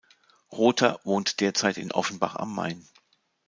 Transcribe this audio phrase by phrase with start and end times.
[0.51, 2.89] Rother wohnt derzeit in Offenbach am Main.